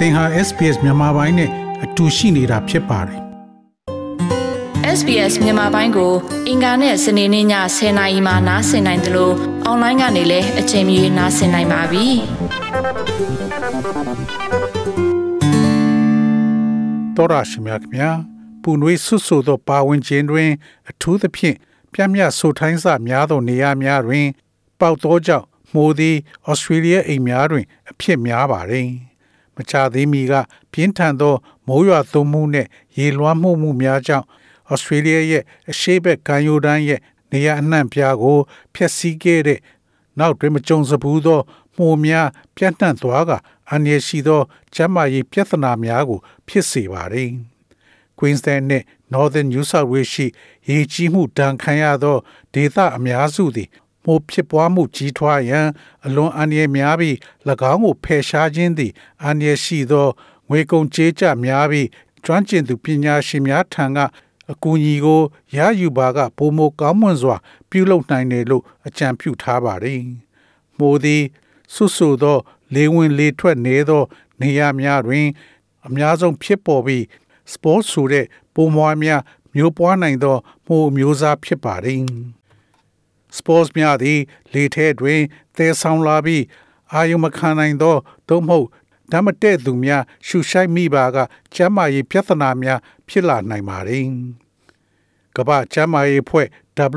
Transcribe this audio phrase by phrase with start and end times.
[0.00, 1.50] သင်ဟာ SPS မြန်မာပိုင်းနဲ့
[1.84, 3.20] အတူရှိနေတာဖြစ်ပါတယ်
[4.98, 6.12] SBS မြန်မာပိုင်းကို
[6.48, 7.46] အင်ကာနဲ့စနေနေ့ည
[7.76, 9.34] 10:00နာရီမှနားဆင်နိုင်တယ်လို့
[9.64, 12.06] အွန်လိုင်းကနေလည်းအချိန်မီနားဆင်နိုင်ပါပြီ။
[17.16, 18.10] တော်ရရှိမြခင်ဗျာ
[18.62, 20.50] ပူနွေးဆွဆွသောပါဝင်ခြင်းတွင်
[20.90, 21.56] အထူးသဖြင့်
[21.92, 24.26] ပြင်းပြဆိုထိုင်းစများသောနေရာများတွင်
[24.80, 26.16] ပေါက်သောကြောင့်မိုးသည်
[26.48, 29.09] ဩစတြေးလျအိမ်များတွင် အဖြစ်များပါတယ်။မ
[29.70, 30.32] ချသေးမီက
[30.72, 31.34] ပြင်းထန်သော
[31.66, 34.26] မိုးရွာသွန်းမှုနှင့်ရေလွှမ်းမှုမှုများကြောင့်
[34.70, 37.00] ဩစတြေးလျရဲ့အရှေ့ဘက်ကမ်းရိုးတန်းရဲ့
[37.32, 38.38] နေရာအနှံ့ပြားကို
[38.74, 39.60] ဖျက်ဆီးခဲ့တဲ့
[40.18, 41.40] နောက်တွင်မကြုံစဘူးသော
[41.76, 43.30] မှုများပြန့်နှံ့သွားက
[43.70, 44.42] အန္တရာယ်ရှိသော
[44.74, 47.30] ကျန်းမာရေးပြဿနာများကို ဖြစ်စေပါတယ်။
[48.18, 50.26] Queensland နှင့် Northern New South Wales ရှိ
[50.68, 52.16] ရေကြီးမှုဒဏ်ခံရသော
[52.54, 53.68] ဒေသအများစုသည်
[54.04, 55.68] မိုးဖြစ်ပွားမှုကြီးထွားရန်
[56.06, 57.14] အလွန်အန္တရာယ်များပြီး၎
[57.72, 58.92] င်းကိုဖယ်ရှားခြင်းသည်
[59.24, 60.08] အန္တရာယ်ရှိသော
[60.48, 61.88] ငွေကုန်ကြေးကျများပြီး
[62.24, 63.98] ကျွမ်းကျင်သူပညာရှင်များထံက
[64.50, 65.22] အကူအညီကို
[65.56, 67.36] ရယူပါကပုံမကောင်းမွန်စွာ
[67.70, 70.00] ပြုလုပ်နိုင်တယ်လို့အကြံပြုထားပါတယ်။
[70.78, 71.22] မိုးသည်
[71.74, 72.38] ဆွဆူသော
[72.74, 74.02] လေဝင်လေထွက်နေသော
[74.40, 75.26] နေရာများတွင်
[75.86, 77.02] အများဆုံးဖြစ်ပေါ်ပြီး
[77.52, 79.22] sport ဆိုတဲ့ပုံမွားများ
[79.54, 81.74] မျိုးပွားနိုင်သောမိုးမျိုးစားဖြစ်ပါ
[83.30, 84.20] တယ်။ sports များသည်
[84.52, 85.20] လေထဲတွင်
[85.56, 86.44] သဲဆောင်လာပြီး
[86.92, 87.96] အာယုံမခံနိုင်သော
[88.28, 88.68] သို့မဟုတ်
[89.12, 91.16] ဓမ္မတဲ့သူများရှုရှိုက်မိပါက
[91.54, 94.06] ကျမ်းမာရေးပြဿနာများဖြစ်လာနိုင်ပါတယ်။
[95.36, 96.46] ကမ္ဘာ့ကျမ်းမာရေးအဖွဲ့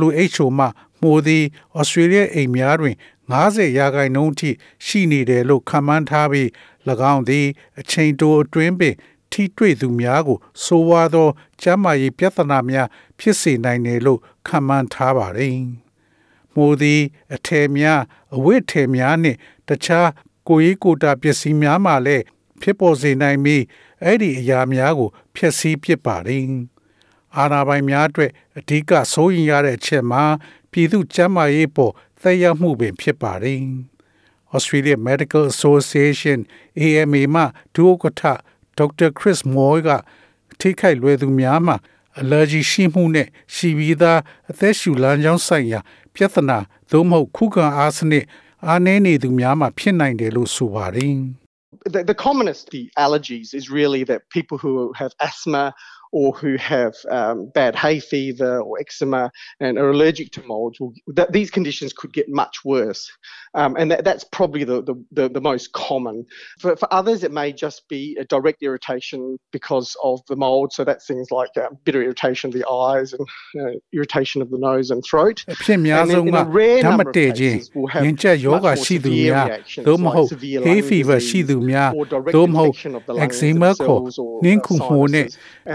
[0.07, 0.67] WHO မှ
[1.01, 1.43] မိုးသည်
[1.79, 2.95] ဩစတြေးလျအိမ်များတွင်
[3.31, 4.49] 90ရာခိုင်နှုန်းထိ
[4.85, 6.47] ရှိနေတယ်လို့ခန့်မှန်းထားပြီး၎
[7.13, 7.47] င်းသည်
[7.79, 8.95] အချိန်တိုအတွင်းပင်
[9.31, 11.29] ထိတွေ့သူများကိုဆိုးဝါးသော
[11.61, 12.87] ကျန်းမာရေးပြဿနာများ
[13.19, 15.57] ဖြစ်စေနိုင်တယ်လို့ခန့်မှန်းထားပါတယ်။
[16.55, 17.01] မိုးသည်
[17.35, 18.01] အထည်များ
[18.35, 19.37] အဝတ်ထည်များနှင့်
[19.67, 20.09] တခြား
[20.47, 22.23] ကိုရေးကိုတာပစ္စည်းများမှလည်း
[22.61, 23.63] ဖြစ်ပေါ်စေနိုင်ပြီး
[24.03, 26.43] အဲ့ဒီအရာများကိုဖျက်ဆီးပစ်ပါတယ်။
[27.37, 30.23] အာဏာပိုင်များအတွက်အဓိကစိုးရင်ရတဲ့အချက်မှာ
[30.71, 33.61] ပြည်သူ့ကျန်းမာရေးပေါ်သက်ရောက်မှုပင်ဖြစ်ပါတယ်။
[34.55, 36.39] Australia Medical Association
[36.79, 37.43] AMA မှ
[37.75, 38.23] ဒုဥက္ကဋ္ဌ
[38.77, 39.89] ဒေါက်တာခရစ်မော်က
[40.59, 41.75] ထိခိုက်လွယ်သူများမှာ
[42.19, 44.19] allergy ရှိမှုနဲ့ရှိပြီးသား
[44.51, 45.79] အသက်ရှူလမ်းကြောင်းဆိုင်ရာ
[46.15, 46.57] ပြဿနာ
[46.91, 48.25] သို့မဟုတ်ခုခံအားစနစ်
[48.67, 51.17] အားနည်းနေသူများမှာဖြစ်နိုင်တယ်လို့ဆိုပါတယ်
[51.93, 55.63] the, the commonest the allergies is really that people who have asthma
[56.12, 60.92] or who have um, bad hay fever or eczema and are allergic to molds, will,
[61.08, 63.10] that, these conditions could get much worse.
[63.54, 66.24] Um, and that, that's probably the, the, the, the, most common.
[66.58, 70.72] For, for others, it may just be a direct irritation because of the mold.
[70.72, 73.26] So that's things like uh, bitter irritation of the eyes and
[73.60, 75.44] uh, irritation of the nose and throat.
[75.52, 77.58] အဖြစ်များဆုံးကဓာတ်မတည့်ခြင်း
[78.04, 79.46] ရင်ကျက်ယောဂရှိသူများ
[79.88, 80.28] သို့မဟုတ်
[80.66, 81.90] hay fever ရှိသူများ
[82.36, 82.72] သို့မဟုတ်
[83.24, 84.00] eczema ခေါ်
[84.44, 85.26] နှင်းခုမှုနဲ့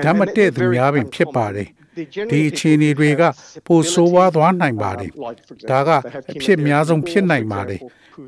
[0.06, 1.69] ဓာတ်မ တဲ့သူများပင်ဖြစ်ပါတယ်
[2.31, 3.23] ဒီအခြေအနေတွေက
[3.67, 5.11] ပိုဆိုးဝါးသွားနိုင်ပါတယ်
[5.71, 5.91] ဒါက
[6.33, 7.81] အဖြစ်များဆုံးဖြစ်နိုင်ပါတယ်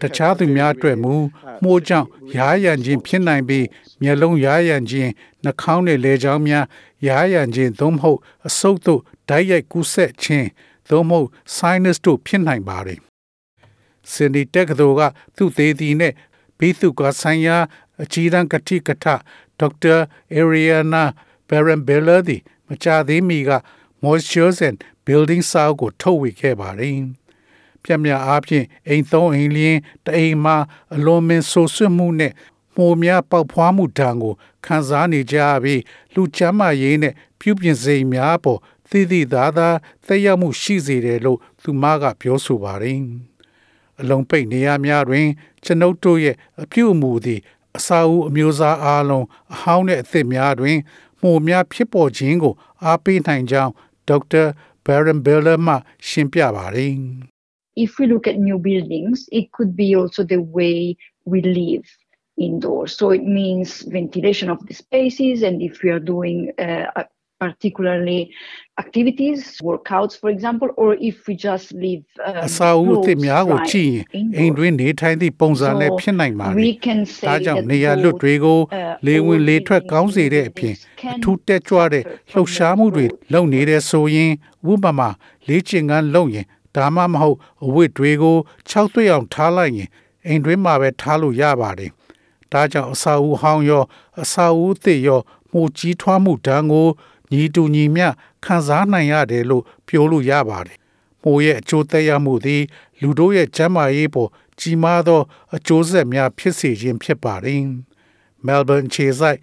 [0.02, 1.14] တခြားသူများအတွက်မူ
[1.62, 3.66] မှုကြောင့်ရားရန်ခြင်းဖြစ်နိုင်ပြီး
[4.02, 5.10] မျက်လုံးရားရန်ခြင်း
[5.44, 6.64] နှာခေါင်းနဲ့လေကြောင်းများ
[7.06, 10.48] ရားရန်ခြင်းသို့မဟုတ်အဆုတ်တို့ဓာတ်ရိုက်ကူးဆက်ခြင်း
[10.90, 12.98] သို့မဟုတ် sinus တို့ဖြစ်နိုင်ပါတယ်
[14.12, 15.02] စင်ဒီတက်ကတော်က
[15.36, 16.12] သူ့သေးသည်နဲ့
[16.58, 17.56] ဘိသုကဆိုင်ရာ
[18.02, 19.06] အကြီးတန်းကတိကထ
[19.58, 19.96] ဒေါက်တာ
[20.34, 21.02] အေရီယာနာ
[21.50, 23.50] Baron Biller သည်မကြသေးမီက
[24.02, 26.96] Moisture and Building Sound ကိုထုတ်ဝေခဲ့ပါတယ်။
[27.82, 30.56] ပြမြအားဖြင့်အိမ်သုံးအိမ်လျင်းတအိမ်မှာ
[30.94, 32.32] အလွန်မင်းဆိုးဆွမှုနဲ့
[32.76, 34.34] မှုများပေါက်ဖွားမှုဒဏ်ကို
[34.66, 35.82] ခံစားနေကြပြီး
[36.14, 39.68] လူချမ်းမရေးနဲ့ပြုပြင်စိမ်များပေါ်သိသိသာသာ
[40.06, 43.00] သက်ရောက်မှုရှိစေတယ်လို့သူမကပြောဆိုပါတယ်။
[44.00, 45.26] အလုံးပိတ်နေရများတွင်
[45.64, 47.40] ကျွန်ုပ်တို့ရဲ့အပြုအမူသည်
[47.76, 50.76] အစာအုပ်အမျိုးအစားအားလုံးအဟောင်းနဲ့အသစ်များတွင်
[51.21, 53.73] မှုများဖြစ်ပေါ်ခြင်းကိုအားပေးနိုင်ကြောင်း
[54.07, 54.43] ဒေါက်တာ
[54.85, 55.75] Baron Biller မှ
[56.07, 56.93] ရှင်းပြပါတယ်
[57.85, 60.77] If we look at new buildings it could be also the way
[61.31, 61.85] we live
[62.47, 66.85] indoors so it means ventilation of the spaces and if we are doing uh,
[67.44, 68.20] particularly
[68.82, 69.38] activities
[69.68, 72.02] workouts for example or if we just live
[72.46, 74.04] အစာအုပ်အသစ်များကိုကြည့်ရင်
[74.38, 76.54] အိမ်တွင်းနေထိုင်သည့်ပုံစံလည်းဖြစ်နိုင်ပါတယ်။
[77.28, 78.58] ဒါကြောင့်နေရာလွတ်တွေကို
[79.06, 80.74] လေဝင်လေထွက်ကောင်းစေတဲ့အပြင်
[81.16, 84.32] အထူးတက်ကြွတဲ့လှုပ်ရှားမှုတွေလုပ်နေတဲ့ဆိုရင်
[84.66, 85.08] ဝိပမာ
[85.48, 86.46] လေ့ကျင့်ခန်းလုပ်ရင်
[86.76, 88.36] ဒါမှမဟုတ်အဝတ်တွေကို
[88.70, 89.88] ၆သွေ့အောင်ထားလိုက်ရင်
[90.26, 91.90] အိမ်တွင်းမှာပဲထားလို့ရပါတယ်။
[92.52, 93.84] ဒါကြောင့်အစာအုပ်ဟောင်းရော
[94.22, 95.20] အစာအုပ်အသစ်ရော
[95.52, 96.88] မှုကြီးထွားမှုတန်းကို
[97.32, 98.08] ညီတူညီမျှ
[98.44, 100.78] ခံစားနိုင်ရတယ်လို့ပြောလို့ရပါတယ်။
[101.22, 102.62] မိုးရဲ့အကျိုးသက်ရောက်မှုသည်
[103.00, 104.30] လူတို့ရဲ့ကျန်းမာရေးပေါ်
[104.60, 105.20] ကြီးမားသော
[105.56, 107.62] အကျိုးဆက်များဖြစ်စေခြင်းဖြစ်ပါတယ်။
[108.46, 109.38] Melbourne ခြေဆိုင်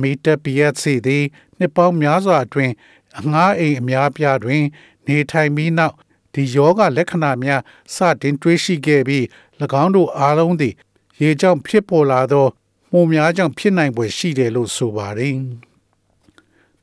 [0.00, 1.24] မီတာပီယက်စီသည်
[1.58, 2.72] နှစ်ပေါင်းများစွာအတွင်း
[3.18, 4.62] အငှားအိမ်အများပြားတွင်
[5.06, 5.94] နေထိုင်ပြီးနောက်
[6.34, 7.62] ဒီယောဂလက္ခဏာများ
[7.94, 9.24] စတင်တွေ့ရှိခဲ့ပြီး၎
[9.82, 10.74] င်းတို့အားလုံးသည်
[11.20, 12.46] ရေကြောင့်ဖြစ်ပေါ်လာသော
[12.92, 15.36] မှုများကြောင့်ဖြစ်နိုင်ပွေရှိတယ်လို့ဆိုပါတယ်။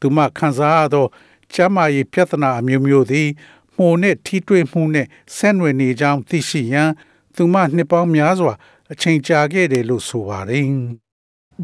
[0.01, 1.07] သူမခံစားရသော
[1.53, 3.29] ကျန်းမာရေးပြဿနာအမျိုးမျိုးသည်
[3.77, 6.91] မှုနှင့်ထိတွေ့မှုနှင့်ဆက်နွယ်နေကြောင်းသိရှိရန်
[7.37, 8.55] သူမနှစ်ပေါင်းများစွာ
[8.93, 10.71] အချိန်ကြာခဲ့တယ်လို့ဆိုပါတယ်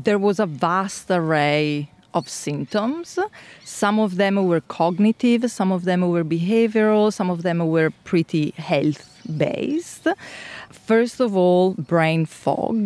[0.07, 1.65] There was a vast array
[2.19, 3.19] of symptoms.
[3.65, 8.47] Some of them were cognitive, some of them were behavioral, some of them were pretty
[8.71, 9.05] health
[9.45, 10.07] based.
[10.71, 12.85] First of all, brain fog.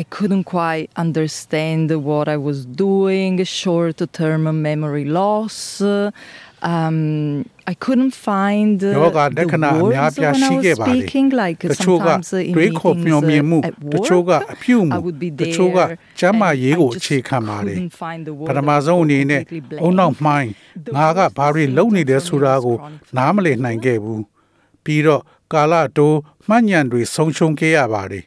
[0.00, 5.56] I couldn't quite understand what I was doing, short term memory loss.
[6.62, 10.80] Um, I couldn't find uh, ယောဂလက္ခ the ဏာအများ words ပြား when ရှိ I ခဲ့ was
[10.80, 14.96] ပါတယ် speaking, like တချို့က sometimes uh, in တွေးခေါ် meetings မျှော်မြင်မှု uh, at တချို့က work, အပြုမှု
[14.96, 18.48] I would be တချို့က there ကျမ်းမာရေးကို and I အခြေခံ just ပါတယ် couldn't find the word
[18.48, 20.24] ပထမ I was ဆုံးအနေနဲ့ completely အုံနောက် blank.
[20.26, 20.50] မှိုင်း
[20.96, 22.76] ငါကဘာတွေလုပ်နေတယ်ဆိုတာကို
[23.16, 24.22] နားမလည်နိုင်ခဲ့ဘူး
[24.84, 25.22] ပြီးတော့
[25.52, 26.18] ကာလတိုး
[26.48, 28.24] မှတ်ညံတွေဆုံးရှုံးခဲ့ရပါတယ်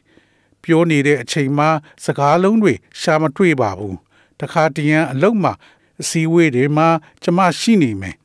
[0.65, 1.69] ပြောနေတဲ့အချိန်မှာ
[2.05, 3.97] စကားလုံးတွေရှာမတွေ့ပါဘူး
[4.39, 5.53] တခါတရံအလုံးမှာ
[6.01, 6.87] အစည်းအဝေးတွေမှာ
[7.23, 8.15] ကျမရှိနေမယ်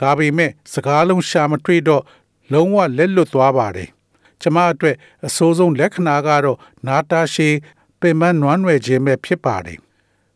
[0.00, 2.02] ဒါပေမဲ့စကားလုံးရှာမတွေ့တော့
[2.52, 3.88] လုံးဝလက်လွတ်သွားပါတယ်
[4.40, 4.96] ကျမအတွက်
[5.26, 7.54] အဆိုးဆုံးလက္ခဏာကတော့နာတာရှည်
[8.00, 9.78] ပင်မနွမ်းနယ်ခြင်းပဲဖြစ်ပါတယ်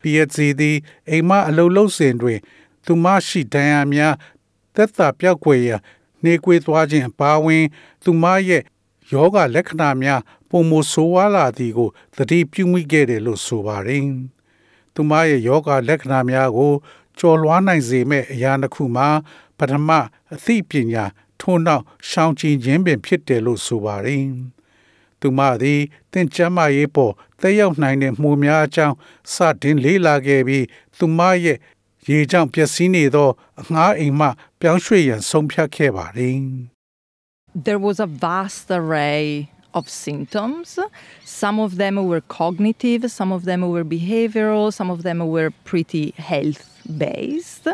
[0.01, 0.77] PhD သည်
[1.09, 2.39] အိမ်မအလုပ်လုပ်စဉ်တွင်
[2.85, 4.13] သူမရှိဒဏ်ရာများ
[4.75, 5.77] သက်သာပြောက်ွယ်ရာ
[6.23, 7.63] နေကွေသွားခြင်းအပါအဝင်
[8.03, 8.61] သူမရဲ့
[9.11, 14.05] ယောဂလက္ခဏာများပုံမဆိုးဝါးလာသည်ကိုသတိပြုမိခဲ့တယ်လို့ဆိုပါတယ်။
[14.93, 16.73] သူမရဲ့ယောဂလက္ခဏာများကို
[17.19, 19.07] ကျော်လွှားနိုင်စေမဲ့အရာတစ်ခုမှာ
[19.57, 19.89] ပထမ
[20.33, 21.05] အသိပညာ
[21.39, 24.25] ထို့နောက်ရှောင်ကျဉ်ခြင်းပင်ဖြစ်တယ်လို့ဆိုပါတယ်။
[25.19, 28.95] သူမသည်တင့်ကျမ်းမာရေးပေါ်တက်ရောက်နိုင်တဲ့မှုများအကြောင်း
[29.33, 30.65] စတင်လေးလာခဲ့ပြီး
[30.97, 31.57] သူမရဲ့
[32.09, 33.29] ရေကြောင့်ပျက်စီးနေသော
[33.59, 34.27] အငှားအိမ်မှ
[34.59, 36.39] ပြောင်းရွှေ့ရန်ဆုံးဖြတ်ခဲ့ပါတယ်။
[37.55, 40.79] There was a vast array of symptoms.
[41.23, 46.11] Some of them were cognitive, some of them were behavioral, some of them were pretty
[46.17, 47.67] health based.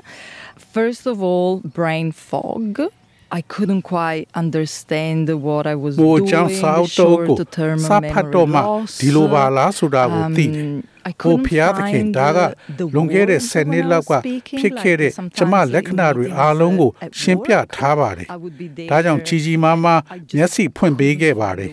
[0.58, 2.92] First of all, brain fog.
[3.31, 8.62] I couldn't quite understand what I was မိုး doing, ချောင်းစာအုပ်တော့ကို short term စာဖတ်တော့ memory မှ
[8.68, 8.92] loss.
[9.02, 13.84] ဒီလိုပါလားဆိုတာကိုသိတယ် Um, I ကို couldn't ဖျားသခင် find ဒါက the- the လွန်ခဲ့တဲ့ words 10 when နှစ်
[13.86, 17.66] I လောက်က was speaking, ဖြစ်ခဲ့တဲ့ like ကျမ sometimes လက္ခဏာတွေ in အားလုံးကို meetings, uh, ရှင်းပြ at
[17.76, 19.28] ထားပါတယ် I would be ဒါကြောင့် there.
[19.28, 21.70] ကြီးကြီးမားမား I just မျက်စိဖွင့်ပေးခဲ့ပါတယ်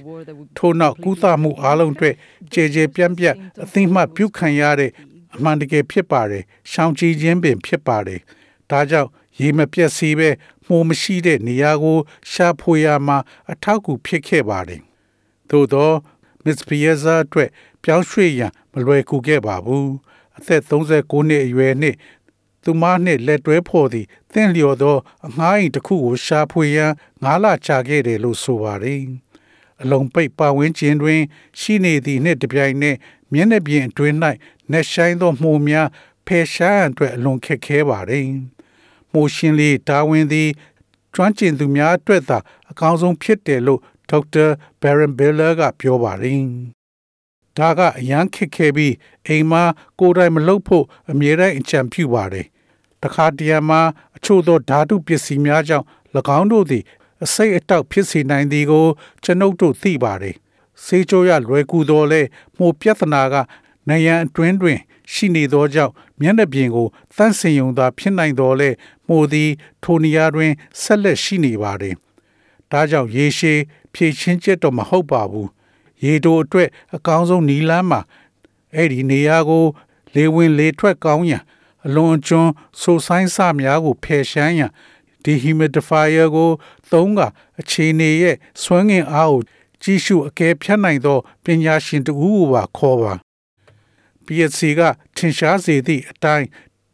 [0.59, 2.15] ထို့နောက်ကုသမှုအားလုံးအတွက်
[2.53, 4.91] ကြည်ကြည်ပြန့်ပြန့်အသိမှတ်ပြုခံရတဲ့
[5.37, 8.21] အမှန်တကယ်ဖြစ်ပါတယ်ရှောင်ကြည်ခြင်းပင်ဖြစ်ပါတယ်
[8.71, 10.29] ဒါကြောင့် ရေမပြတ်စီပဲ
[10.67, 11.99] မှုမရှိတဲ့နေရာကို
[12.31, 13.19] ရှာဖွေရမှာ
[13.51, 14.83] အထောက်အကူဖြစ်ခဲ့ပါတယ်
[15.51, 15.91] သို့သော
[16.45, 17.51] Miss Piazza အတွက်
[17.83, 19.91] ပြောင်းရွှေ့ရန်မလွယ်ကူခဲ့ပါဘူး
[20.39, 21.97] အသက်39နှစ်အရွယ်နှင့်
[22.63, 24.97] သူမနှင့်လက်တွဲဖော်သည့်တင့်လျော်သော
[25.27, 26.93] အငှားအိမ်တစ်ခုကိုရှာဖွေရန်
[27.23, 29.03] ငါးလကြာခဲ့တယ်လို့ဆိုပါတယ်
[29.83, 31.21] အလုံးပိတ်ပါဝင်ခြင်းတွင်
[31.61, 32.97] ရှိနေသည့်နှင့်တပြိုင်နက်
[33.33, 34.17] မျက်နှာပြင်အတွင်း၌
[34.71, 35.89] နှက်ဆိုင်သောမှုများ
[36.27, 38.27] ဖယ်ရှားရန်အတွက်အလွန်ခက်ခဲပါတယ်
[39.17, 40.49] မှုရှင်လေးတာဝန်သည်
[41.15, 42.39] ကျွမ်းကျင်သူများအတွက်သာ
[42.71, 43.81] အကောင်းဆုံးဖြစ်တယ်လို့
[44.11, 44.47] ဒေါက်တာ
[44.81, 46.41] ဘယ်ရန်ဘယ်လာကပြောပါတယ်
[47.59, 48.95] ဒါကအရန်ခက်ခဲပြီး
[49.27, 49.63] အိမ်မှာ
[49.99, 52.47] ကိုယ်တိုင်မလုပ်ဖို့အမြဲတမ်းအကြံပြုပါတယ်
[53.03, 53.81] တခါတရံမှာ
[54.17, 55.87] အချို့သောဓာတုပစ္စည်းများကြောင့်၎
[56.39, 56.85] င်းတို့သည်
[57.25, 58.87] အစိတ်အတောက်ဖြစ်စေနိုင်သည်ကို
[59.25, 60.37] ကျွန်ုပ်တို့သိပါတယ်
[60.85, 62.21] စေချိုရလွယ်ကူသောလဲ
[62.57, 63.35] မှုပြဿနာက
[63.89, 64.79] နေရန်အတွင်းတွင်
[65.13, 68.71] ရှိနေသောကြောင့်မျက်နှာပြင်ကိုတန့်စင်ယုံသာဖြစ်နိုင်တော်လဲ
[69.07, 69.51] မှုသည်
[69.83, 70.53] ထိုနေရာတွင်
[70.83, 71.95] ဆက်လက်ရှိနေပါတယ်
[72.71, 73.59] ဒါကြောင့်ရေရှည်
[73.93, 75.49] ဖြည့်ချင်းချက်တော့မဟုတ်ပါဘူး
[76.05, 78.01] ရေတိုအတွက်အကောင်းဆုံးနီလန်းမှာ
[78.75, 79.65] အဲ့ဒီနေရာကို
[80.15, 81.43] လေဝင်လေထွက်ကောင်းရန်
[81.87, 84.71] အလွန်အကျွန်းဆိုဆိုင်စများကိုဖယ်ရှားရန်
[85.25, 86.51] dehumidifier ကို
[86.91, 87.21] သုံးက
[87.61, 89.41] အခြေအနေရဲ့စွမ်းငင်အားကို
[89.83, 93.26] ကြည့်ရှုအကဲဖြတ်နိုင်သောပညာရှင်တဦးကိုပါခေါ်ပါ
[94.27, 94.81] PSC က
[95.17, 96.47] ထင်ရှားစေသည့်အတိုင်း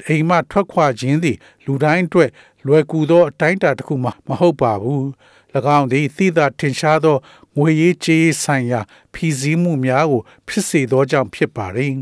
[0.06, 2.30] အိမ်မှထွက်ခွာခြင်းသည် လူတိုင်းအတွက်
[2.66, 5.04] လွယ်ကူသောအတိုင်းအတာတစ်ခုမှမဟုတ်ပါဘူး၎
[5.78, 7.16] င်းသည်သိသာထင်ရှားသော
[7.56, 8.80] ငွေရေးကြေးရေးဆိုင်ရာ
[9.14, 11.94] ဖီစည်းမှုများကို ဖြစ်စေသောကြောင့်ဖြစ်ပါသည်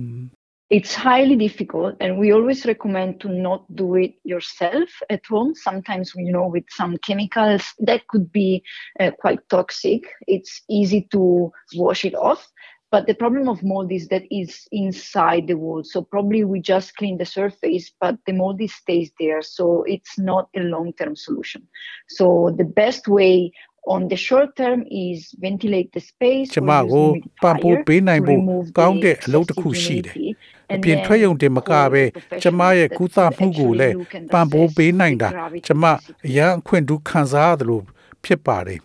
[0.71, 5.53] It's highly difficult, and we always recommend to not do it yourself at home.
[5.57, 8.63] Sometimes, you know, with some chemicals that could be
[9.01, 10.03] uh, quite toxic.
[10.29, 12.43] It's easy to wash it off.
[12.92, 15.84] But the problem of mold is that it's inside the wool.
[15.84, 19.42] So probably we just clean the surface, but the mold stays there.
[19.42, 21.68] So it's not a long-term solution.
[22.08, 23.52] So the best way
[23.88, 27.08] on the short term is ventilate the space ကျ or မ use ကို
[27.44, 30.74] ပံ့ပိုး humidifier ပေးနိုင် to ဖို့ remove ကောင်း the တဲ့အလုပ်တစ်ခု excessive ရှိတယ် humidity.
[30.76, 32.04] အပြင်ထွက်ရုံတင်မကပဲ
[32.44, 33.96] ကျမရဲ့ကုသမှုကိုလည်း
[34.34, 35.30] ပံ့ပိုးပေးနိုင်တာ
[35.68, 35.84] ကျမ
[36.28, 37.84] အရန်အခွင့်အထူးခံစားရတယ်လို့
[38.26, 38.80] ဖြစ်ပါတယ်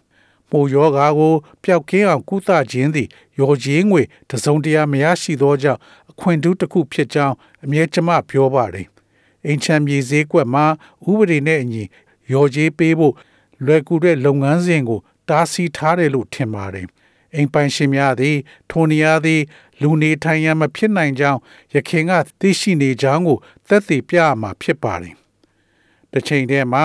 [0.56, 1.34] မိုးယောဂါကို
[1.64, 3.08] ပျောက်ကင်းအောင်ကုသခြင်းသည်
[3.40, 8.88] ရော်ကြီးငွေတစုံတရာမရရှိသောကြောင့်အခွင့်အထူးတစ်ခုဖြစ်ကြောင်းအမြဲကျမပြောပါတယ်။
[9.46, 10.66] အိမ်ချမ်းမြေဈေးကွက်မှာ
[11.10, 11.84] ဥပဒေနဲ့အညီ
[12.34, 13.14] ရော်ကြီးပေးဖို့
[13.66, 16.88] လွယ်ကူတဲ့လုပ်ငန်းစဉ်ကို တားဆီးထားတယ်လို့ထင်ပါတယ်။
[17.36, 18.38] အိမ်ပိုင်ရှင်များသည်
[18.70, 19.42] ထိုနေရာသည်
[19.82, 21.40] လူနေထိုင်ရန်မဖြစ်နိုင်ကြောင်း
[21.74, 25.16] ရခင်ကသိရှိနေကြောင်းကိုသက်သေပြရမှာဖြစ်ပါတယ်။
[26.12, 26.84] တစ်ချိန်တည်းမှာ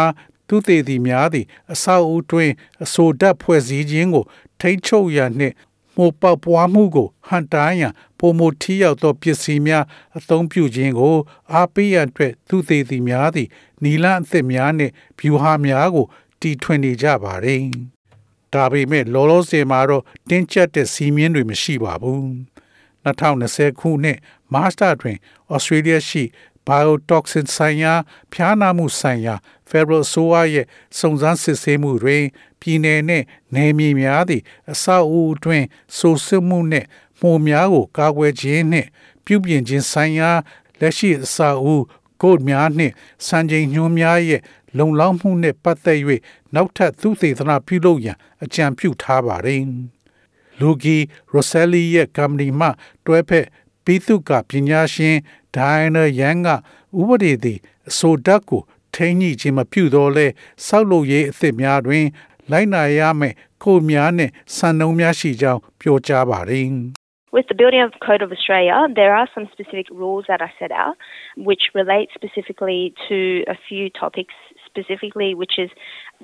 [0.51, 2.51] သူသေးသည်များသည် အဆောက်အဦတွင်
[2.85, 4.25] အဆိုဓာတ်ဖွဲ့စည်းခြင်းကို
[4.61, 5.55] ထိန်းချုပ်ရန်နှင့်
[5.97, 9.85] မှုပေါပွားမှုကိုဟန်တားရန်ပုံမထီရောက်သောပစ္စည်းများ
[10.17, 11.17] အသုံးပြုခြင်းကို
[11.53, 13.49] အားပေးရန်အတွက်သူသေးသည်များသည်
[13.83, 16.07] နီလန်းအသစ်များနှင့်ဗျူဟာများကို
[16.41, 17.65] တီထွင်နေကြပါသည်
[18.53, 22.25] ဒါပေမဲ့လောလောဆယ်မှာတော့တင်းကျပ်တဲ့စီးမြင်တွေမရှိပါဘူး
[23.05, 24.19] 2020ခုနှစ်
[24.53, 25.19] မတ်လတွင်
[25.53, 26.25] ဩစတြေးလျရှိ
[26.67, 27.93] biotoxin ဆိုင်ရာ
[28.33, 29.35] ဖျားနာမှုဆိုင်ရာ
[29.71, 30.67] Federal အစိုးရရဲ့
[30.99, 32.25] စုံစမ်းစစ်ဆေးမှုတွင်
[32.61, 33.25] ပြည်내နှင့်
[33.55, 36.87] နယ်မြေများသည့်အဆောက်အဦအတွင်းဆိုးဆွမှုနှင့်
[37.21, 38.89] မှုများကိုကာကွယ်ခြင်းနှင့်
[39.25, 40.31] ပြုပြင်ခြင်းဆိုင်ရာ
[40.81, 41.77] လက်ရှိအဆောက်အဦ
[42.23, 42.93] ကိုဒ်များနှင့်
[43.27, 44.41] စံချိန်ညွှန်းများရဲ့
[44.79, 45.99] လုံလောက်မှုနှင့်ပတ်သက်၍
[46.55, 49.63] နောက်ထပ်သုတေသနပြုလုပ်ရန်အကြံပြုထားပါသည်
[50.61, 50.97] လူဂီ
[51.31, 52.69] ရိုဆယ်လီရဲ့ကမ္ပဏီမှ
[53.07, 53.47] တွဲဖက်
[53.85, 55.17] ပြီးသူကပညာရှင်
[55.57, 56.49] ဒိုင်နာယန်က
[56.99, 57.59] ဥပဒေသည်
[57.89, 58.63] အဆိုဓာတ်ကို
[58.96, 60.28] ထိန်းညှိခြင်းမပြုတော့လဲ
[60.66, 62.06] စောက်လုပ်ရေးအသစ်များတွင်
[62.52, 66.70] လိုက်နာရမယ့်ကိုများနှင့်စံနှုန်းများရှိကြောင်းပြောကြားပါတယ်
[67.36, 70.72] With the Building of Code of Australia, there are some specific rules that are set
[70.72, 70.96] out,
[71.36, 74.36] which relate specifically to a few topics,
[74.70, 75.70] specifically, which is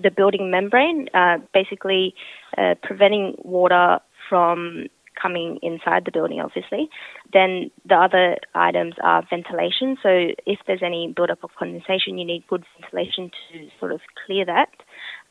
[0.05, 2.15] the building membrane, uh, basically
[2.57, 3.25] uh, preventing
[3.57, 4.87] water from
[5.21, 6.89] coming inside the building, obviously.
[7.31, 9.97] Then the other items are ventilation.
[10.01, 10.09] So
[10.45, 14.69] if there's any buildup of condensation, you need good ventilation to sort of clear that.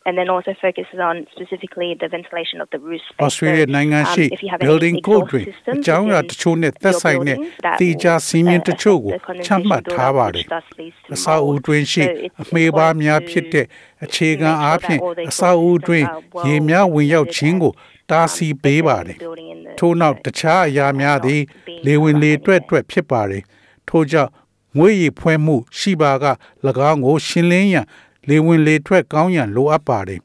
[0.07, 3.26] And then also focuses on specifically the ventilation of the roof space.
[3.28, 7.64] Australia နိုင်ငံရှိ if you have any building code exhaust တွင် systems အကြောင်းအရာတချို့နဲ့သက်ဆိုင်တဲ့ within your building,
[7.66, 11.12] that တိကျစည်းမျဉ်း will, တချို့ကို affect the ချမှတ် condensation ထားပါ buildup, တယ် which thus leads to
[11.14, 11.61] အဆောက်အဦ mold.
[11.66, 13.69] တွင်ရှိ So it's အမေပါများ important ဖြစ်တဲ့ to
[14.04, 17.73] အခြေခံ make sure အားဖြင့် that all the အဆောက်အဦ equipment တွင် are well ရေများဝင်ရောက် insulated ခြင်းကို
[17.73, 21.41] and, တား um, ဆီးပေးပါ protecting တယ် the building in the, ထို့နောက် you တ know, ခြားအရာများသည်
[21.41, 22.69] not being လေဝင်လေ covered တွက် anywhere.
[22.69, 23.43] တွက်ဖြစ်ပါတယ်
[23.89, 24.31] ထို့ကြောင့်
[24.77, 26.25] ငွေရည်ဖွဲမှု ရှိပါက၎
[26.89, 27.85] င်းကိုရှင်းလင်းရန်
[28.29, 30.19] လေဝင်လေထွက်ကောင်းရန်လိုအပ်ပါတယ်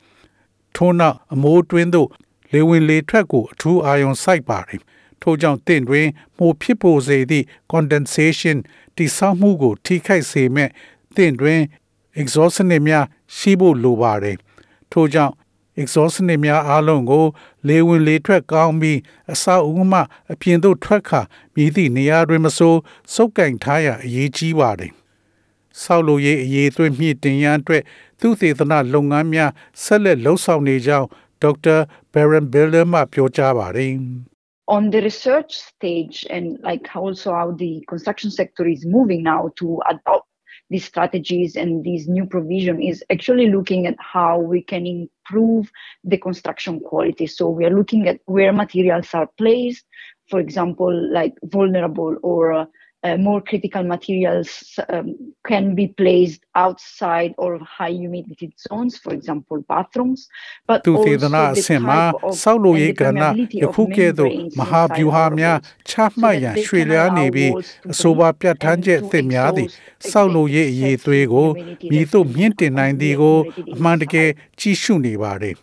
[0.76, 2.08] ထို့နောက်အမိုးတွင်းသို့
[2.52, 4.80] လေဝင်လေထွက်ကိုအထူးအာရုံစိုက်ပါတယ်
[5.22, 6.06] ထို့ကြောင့်တင့်တွင်
[6.36, 8.56] မှုဖြစ်ပေါ်စေသည့် condensation
[8.96, 10.70] တိဆောက်မှုကို ထိခိုက်စေမဲ့
[11.16, 11.60] တင့်တွင်
[12.20, 13.04] exhaust နစ်များ
[13.36, 14.36] ရှိဖို့လိုပါတယ်
[14.92, 15.32] ထို့ကြောင့်
[15.80, 17.26] exhaust နစ်များအားလုံးကို
[17.68, 18.98] လေဝင်လေထွက်ကောင်းပြီး
[19.32, 20.00] အဆောက်အဦမှ
[20.32, 21.20] အပြင်သို့ထွက်ခါ
[21.54, 22.74] မြည်သည့်နေရာတွင်မဆို
[23.14, 24.92] စုပ်ကင်ထားရန်အရေးကြီးပါတယ်
[25.82, 27.82] ဆောက်လုပ်ရေးအရေးသွေးမြင့်တင်ရန်အတွက်
[28.20, 29.50] သူသေသနလုပ်ငန်းများ
[29.82, 31.08] ဆက်လက်လှုပ်ဆောင်နေကြောင်း
[31.42, 31.76] ဒေါက်တာ
[32.12, 33.94] Baron Biller မှပြောကြားပါတယ်
[34.76, 39.66] on the research stage and like also how the construction sector is moving now to
[39.92, 40.29] adopt
[40.70, 45.70] these strategies and these new provision is actually looking at how we can improve
[46.04, 47.26] the construction quality.
[47.26, 49.84] So we are looking at where materials are placed
[50.30, 52.64] for example like vulnerable or uh,
[53.02, 55.06] uh, uh, more critical materials um,
[55.46, 60.28] can be placed outside or high humidity zones, for example, bathrooms.
[60.68, 63.64] But သူသေ also သနာအ the ဆင့်မှာ type of စောက်လို့ and ရေး the ကဏ္ဍ permeability ယ
[63.66, 66.90] of ခုကဲ့သို့ membranes မဟာ inside ဗျူဟာ our များ walls ချမှတ်ရန် so that they ရွှေ can
[66.90, 71.88] လျား allow နေပြီး walls to အဆိုပါ breathe ပြဋ္ဌာန်းချက်အ and သစ် to များသည် expose စောက်လို့ရေးအရေးသွေးကို humidity
[71.90, 74.58] မြည်သို့ that's မြင့်တင်နိုင်သည်ကို accumulated အမှန်တကယ် inside.
[74.60, 75.54] ကြည့်ရှုနေပါတယ်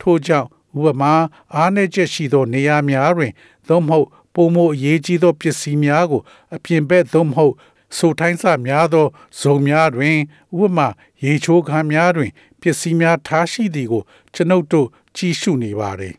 [0.00, 0.48] ထို့ကြောင့်
[0.78, 1.14] ဥပမာ
[1.54, 3.32] အားနည်းချက်ရှိသောနေရာများတွင်
[3.68, 6.22] သို့မဟုတ် ပုံမအရေးကြီးသောပစ္စည်းများကို
[6.54, 7.54] အပြင်ဘက်သို့မဟုတ်
[7.96, 9.06] ဆိုထိုင်းစများသော
[9.40, 10.16] ဇုံများတွင်
[10.60, 10.88] ဥပမာ
[11.24, 14.02] ရေချိုးခန်းများတွင် ပစ္စည်းများထားရှိသည်ကို
[14.34, 16.14] ကျွန်ုပ်တို့ကြည့်ရှုနေပါတယ်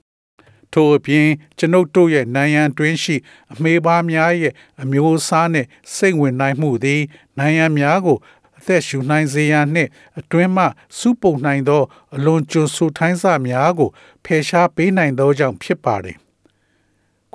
[0.74, 3.15] ထို့အပြင်ကျွန်ုပ်တို့ရဲ့နိုင်ရန်တွင်းရှိ
[3.53, 7.01] အမေးပါးများရဲ့အမျိုးအစားနှင့်စိတ်ဝင်နိုင်မှုသည်
[7.38, 8.17] နိုင်ရန်များကို
[8.57, 10.65] အသက်ရှူနိုင်စေရန်နှင့်အတွင်းမှ
[10.98, 11.84] စုပုံနိုင်သော
[12.15, 13.89] အလွန်ကျွံဆိုထိုင်းစများကို
[14.25, 16.17] ဖယ်ရှားပေးနိုင်သောကြောင့်ဖြစ်ပါတယ်။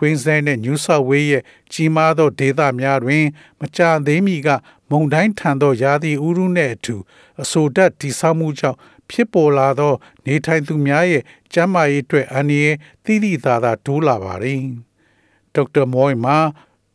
[0.00, 1.42] Queensland နဲ့ New South Wales ရဲ့
[1.73, 3.25] ကြီးမားသောဒေသများတွင်
[3.61, 4.49] မကြာသေးမီက
[4.90, 6.97] မုန်တိုင်းထန်သောရာသီဥတုနှင့်အထူ
[7.42, 8.78] အဆိုဓာတ်တိဆောက်မှုကြောင့်
[9.11, 9.95] ဖြစ်ပေါ်လာသော
[10.26, 14.62] နေထိုင်သူများရဲ့ကျန်းမာရေးအတွက်အန္တရာယ်သိသိသာသာတိုးလာပါတယ်။
[15.54, 16.38] ဒေါက်တာမော်မှာ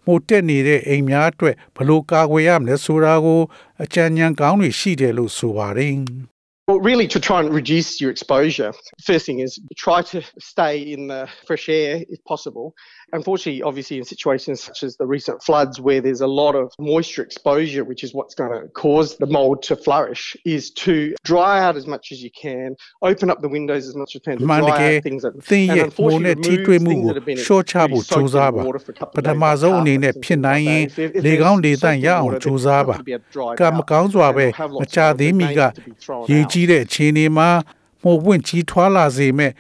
[0.06, 3.42] မိုတက်နေတဲ့အိမ်များအတွက်ဘယ်လိုကာကွယ်ရမလဲဆိုတာကို
[3.84, 5.98] အကြံဉာဏ်ကောင်းတွေရှိတယ်လို့ဆိုပါတယ်။
[6.71, 11.09] Well, really, to try and reduce your exposure, first thing is try to stay in
[11.09, 12.77] the fresh air if possible.
[13.13, 17.25] Unfortunately, obviously, in situations such as the recent floods where there's a lot of moisture
[17.25, 21.77] exposure, which is what's going to cause the mold to flourish, is to dry out
[21.77, 24.47] as much as you can, open up the windows as much as you can, to
[24.51, 27.13] မှန်တက dry ယ် out things that သင်ရဲ့မိုးနဲ့ထိတွေ့မှုကို
[27.47, 28.63] ရှော့ချဖို့ကြိုးစားပါ
[29.17, 30.83] ပထမဆုံးအနေနဲ့ဖြစ်နိုင်ရင်
[31.25, 32.97] လေကောင်းလေသန့်ရအောင်ကြိုးစားပါ
[33.61, 34.47] ကံမကောင်းစွာပဲ
[34.81, 35.61] မချသေးမီက
[36.33, 37.50] ရေ ကြီးတဲ့အခြေအနေမှာ
[38.04, 39.52] မိုးပွင့်ကြီးထွားလာစေမဲ့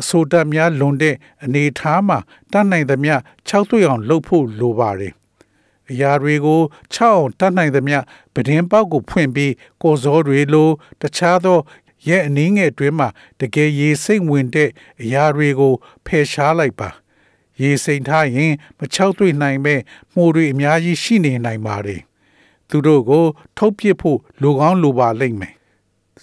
[0.00, 2.18] အဆိုတက်များလွန်တဲ့အနေထားမှာ
[2.52, 3.14] တတ်နိုင်သမျှ
[3.48, 5.14] 6တွေ့အောင်လှုပ်ဖို့လိုပါတယ်
[5.90, 6.60] အရာတွေကို
[6.94, 7.98] 6အောင်တတ်နိုင်သမျှ
[8.34, 10.68] ပဒင်းပေါက်ကိုဖွင့်ပြီးကိုစောတွေလို
[11.00, 11.58] တခြားသော
[12.08, 13.08] ရဲ့အနည်းငယ်အတွင်းမှာ
[13.40, 14.70] တကယ်ရေစိတ်ဝင်တဲ့
[15.02, 15.72] အရာတွေကို
[16.06, 16.88] ဖယ်ရှားလိုက်ပါ
[17.60, 19.80] ရေစိမ်ထားရင်မချောက်တွေ့နိုင်မဲ့
[20.14, 22.00] မှုတွေအများကြီးရှိနေနိုင်ပါတယ်
[22.68, 23.24] သူတို့ကို
[23.56, 25.54] ထုတ်ပစ်ဖို့လိုကောင်းလိုပါလိမ့်မယ်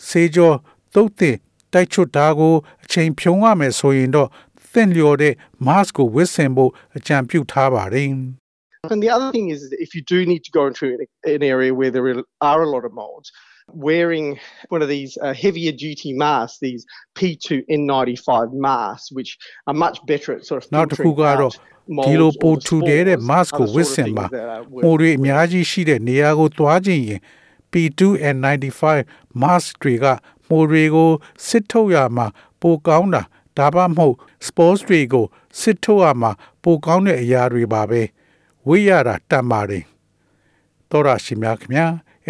[0.10, 0.56] စေကျော်
[0.94, 1.38] သုတ်တင်
[1.74, 2.54] တိုက်ချွတ်တာကို
[2.84, 4.30] အချိန်ဖြုံးရမယ်ဆိုရင်တော့
[4.74, 5.34] သင့်လျော်တဲ့
[5.68, 8.12] mask ကိုဝတ်ဆင်ဖို့အကြံပြုထားပါတယ်
[8.94, 11.00] And the other thing is that if you do need to go into an,
[11.36, 12.06] an area where there
[12.50, 13.28] are a lot of molds,
[13.90, 14.40] wearing
[14.70, 16.84] one of these uh, heavier duty masks, these
[17.18, 21.56] P2N95 masks, which are much better at sort of နောက်တစ်ခု filtering ကတော့ out
[22.08, 24.36] ဒီလို molds ပို or ထူတဲ့တဲ့ spores, mask ကို other ဝတ် sort ဆ of င်ပါ things
[24.38, 27.22] that are မှု worth တွေအများကြီးရှိတဲ့နေရာကိုသွားခြင်းရင်
[27.72, 28.82] P2N95
[29.42, 30.06] mask တွေက
[30.48, 31.12] မှုတွေကို
[31.48, 32.28] စစ်ထုတ်ရမှာ
[32.62, 33.22] ပိုကောင်းတာ
[33.58, 34.16] ဒါမှမဟုတ်
[34.48, 35.26] sports တွေကို
[35.60, 36.32] စစ်ထုတ်ရမှာ
[36.64, 38.02] ပိုကောင်းတဲ့အရာတွေပါပဲ
[38.68, 39.84] ဝေးရတာတတ်ပါတယ်
[40.90, 41.86] တော်ရရှိမြခင်ဗျာ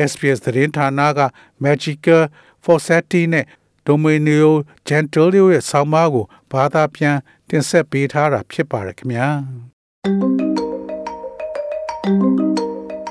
[0.09, 1.21] SPS သတင်းဌာနက
[1.63, 2.21] Magical
[2.63, 3.45] Fawcetti နဲ့
[3.87, 4.49] Dominio
[4.87, 7.17] Gentilio ရဲ့ဆောင်းပါးကိုဘာသာပြန်
[7.49, 10.30] တင်ဆက်ပေးထားတာဖြစ်ပါတယ်ခင်ဗျာ